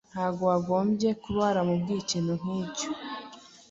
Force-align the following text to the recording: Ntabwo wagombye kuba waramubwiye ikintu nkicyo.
Ntabwo 0.13 0.43
wagombye 0.51 1.09
kuba 1.21 1.37
waramubwiye 1.45 1.99
ikintu 2.03 2.31
nkicyo. 2.41 2.87